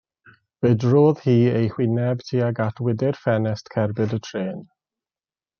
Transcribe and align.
Fe 0.61 0.69
drodd 0.83 1.19
hi 1.25 1.35
ei 1.59 1.69
hwyneb 1.75 2.25
tuag 2.29 2.63
at 2.67 2.83
wydr 2.87 3.21
ffenest 3.23 3.73
cerbyd 3.77 4.17
y 4.19 4.23
trên. 4.31 4.69